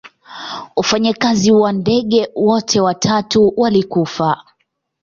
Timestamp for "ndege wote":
1.71-2.81